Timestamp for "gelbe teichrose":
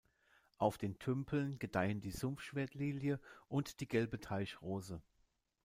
3.87-5.03